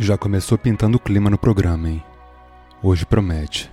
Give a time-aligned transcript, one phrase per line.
[0.00, 2.04] Já começou pintando o clima no programa, hein?
[2.80, 3.68] Hoje promete.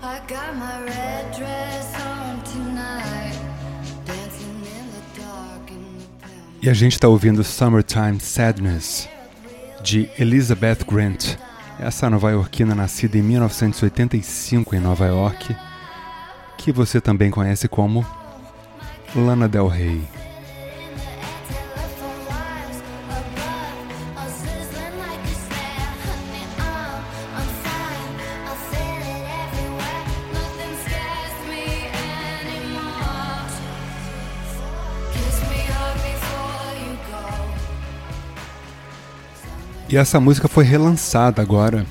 [0.00, 3.37] I got my red dress on tonight,
[6.68, 9.08] E a gente tá ouvindo Summertime Sadness,
[9.82, 11.38] de Elizabeth Grant.
[11.80, 15.56] Essa nova-iorquina nascida em 1985 em Nova York,
[16.58, 18.06] que você também conhece como
[19.16, 20.17] Lana Del Rey.
[39.88, 41.86] E essa música foi relançada agora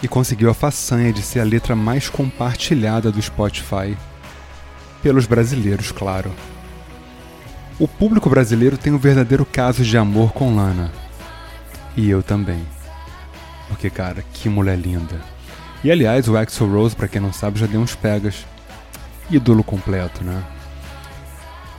[0.00, 3.96] e conseguiu a façanha de ser a letra mais compartilhada do Spotify.
[5.02, 6.32] Pelos brasileiros, claro.
[7.78, 10.92] O público brasileiro tem um verdadeiro caso de amor com Lana.
[11.96, 12.64] E eu também.
[13.66, 15.20] Porque, cara, que mulher linda.
[15.82, 18.46] E aliás, o Axel Rose, pra quem não sabe, já deu uns pegas.
[19.28, 20.42] Ídolo completo, né?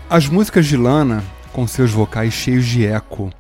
[0.10, 3.32] As músicas de Lana, com seus vocais cheios de eco,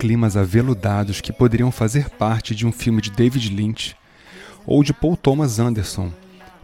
[0.00, 3.94] climas aveludados que poderiam fazer parte de um filme de David Lynch
[4.66, 6.10] ou de Paul Thomas Anderson,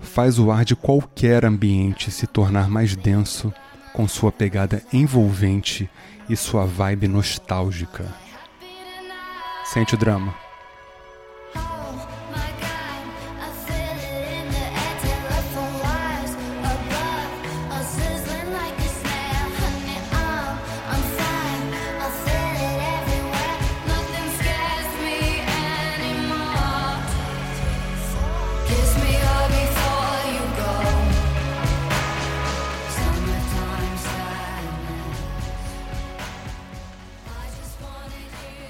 [0.00, 3.52] faz o ar de qualquer ambiente se tornar mais denso
[3.92, 5.88] com sua pegada envolvente
[6.30, 8.06] e sua vibe nostálgica.
[9.66, 10.45] Sente o drama.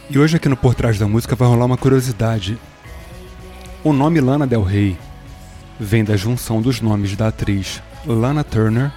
[0.08, 2.56] E hoje aqui no Por Trás da Música vai rolar uma curiosidade.
[3.82, 4.96] O nome Lana Del Rey
[5.80, 8.92] vem da junção dos nomes da atriz Lana Turner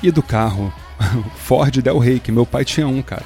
[0.00, 0.72] e do carro
[1.34, 3.24] Ford Del Rey, que meu pai tinha um, cara.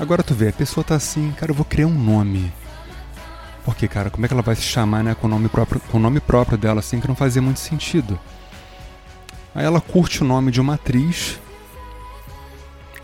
[0.00, 2.50] Agora tu vê, a pessoa tá assim, cara, eu vou criar um nome.
[3.62, 5.98] Porque, cara, como é que ela vai se chamar, né, com o nome próprio, com
[5.98, 8.18] o nome próprio dela, assim, que não fazia muito sentido.
[9.54, 11.38] Aí ela curte o nome de uma atriz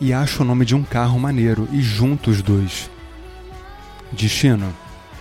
[0.01, 2.91] e acha o nome de um carro maneiro e junta os dois.
[4.13, 4.75] Destino,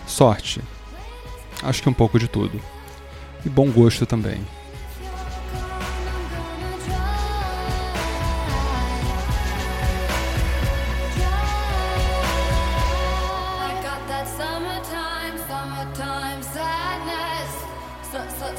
[0.05, 0.61] sorte,
[1.63, 2.59] acho que um pouco de tudo.
[3.45, 4.41] E bom gosto também.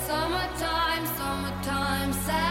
[0.06, 2.47] Summertime, summertime.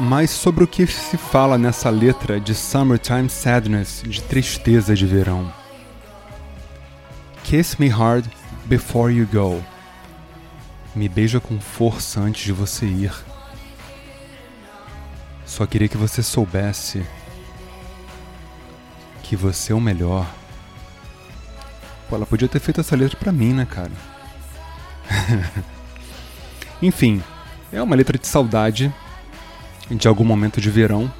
[0.00, 5.52] Mas sobre o que se fala nessa letra de Summertime Sadness, de tristeza de verão?
[7.42, 8.24] Kiss me hard
[8.66, 9.60] before you go.
[10.94, 13.12] Me beija com força antes de você ir.
[15.44, 17.04] Só queria que você soubesse
[19.24, 20.26] que você é o melhor.
[22.08, 23.92] Pô, ela podia ter feito essa letra pra mim, né, cara?
[26.80, 27.22] Enfim,
[27.72, 28.92] é uma letra de saudade
[29.90, 31.12] de algum momento de verão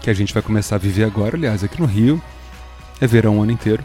[0.00, 1.36] que a gente vai começar a viver agora.
[1.36, 2.22] Aliás, aqui no Rio
[3.00, 3.84] é verão o ano inteiro.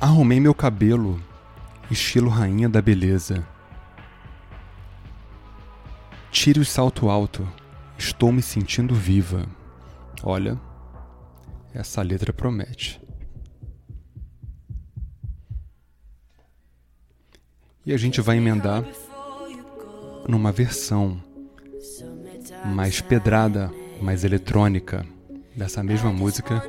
[0.00, 1.20] Arrumei meu cabelo,
[1.90, 3.46] estilo rainha da beleza.
[6.30, 7.46] Tire o salto alto,
[7.96, 9.46] estou me sentindo viva.
[10.22, 10.60] Olha,
[11.72, 13.03] essa letra promete.
[17.86, 18.84] E a gente vai emendar
[20.26, 21.22] numa versão
[22.64, 23.70] mais pedrada,
[24.00, 25.04] mais eletrônica
[25.54, 26.62] dessa mesma música,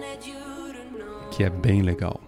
[1.32, 2.25] que é bem legal.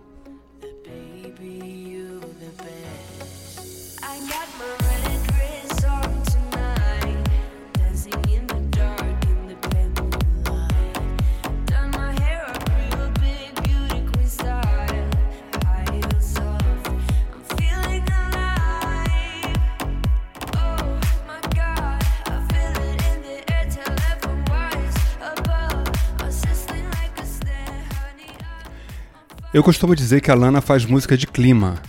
[29.58, 31.82] Eu costumo dizer que a Lana faz música de clima.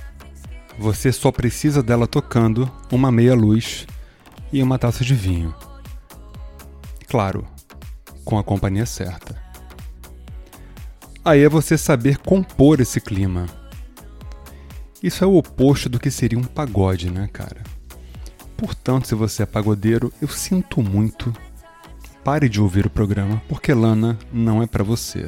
[0.79, 3.87] Você só precisa dela tocando uma meia luz
[4.51, 5.55] e uma taça de vinho.
[7.09, 7.47] Claro,
[8.25, 9.37] com a companhia certa.
[11.23, 13.45] Aí é você saber compor esse clima.
[15.03, 17.63] Isso é o oposto do que seria um pagode, né, cara?
[18.57, 21.35] Portanto, se você é pagodeiro, eu sinto muito.
[22.25, 25.27] Pare de ouvir o programa, porque Lana não é pra você.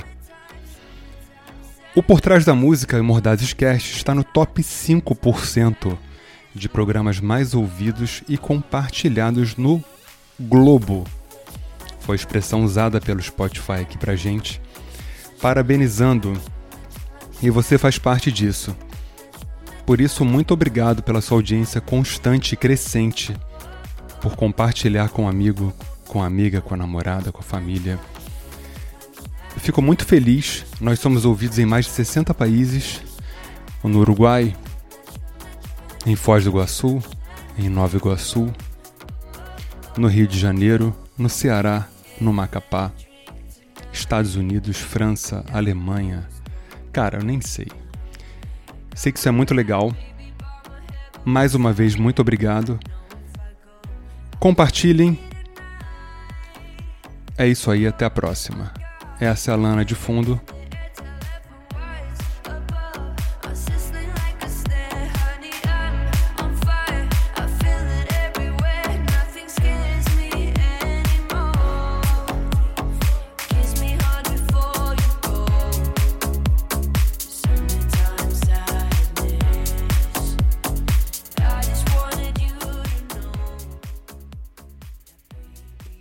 [1.92, 5.98] O Por Trás da Música Mordazes Cast está no top 5%
[6.54, 9.82] de programas mais ouvidos e compartilhados no
[10.38, 11.04] Globo.
[11.98, 14.62] Foi a expressão usada pelo Spotify aqui pra gente.
[15.42, 16.40] Parabenizando.
[17.42, 18.76] E você faz parte disso.
[19.84, 23.34] Por isso, muito obrigado pela sua audiência constante e crescente,
[24.20, 25.75] por compartilhar com um amigo,
[26.06, 27.98] com a amiga, com a namorada, com a família.
[29.55, 30.64] Eu fico muito feliz.
[30.81, 33.00] Nós somos ouvidos em mais de 60 países:
[33.82, 34.55] no Uruguai,
[36.06, 37.02] em Foz do Iguaçu,
[37.58, 38.52] em Nova Iguaçu,
[39.97, 41.87] no Rio de Janeiro, no Ceará,
[42.20, 42.93] no Macapá,
[43.93, 46.29] Estados Unidos, França, Alemanha.
[46.93, 47.69] Cara, eu nem sei.
[48.94, 49.94] Sei que isso é muito legal.
[51.25, 52.79] Mais uma vez, muito obrigado.
[54.38, 55.19] Compartilhem.
[57.37, 58.73] É isso aí, até a próxima.
[59.20, 60.40] Essa é a Lana de fundo.